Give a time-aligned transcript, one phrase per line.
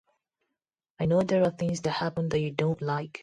[0.99, 3.19] I know there are things that happen that you don't like.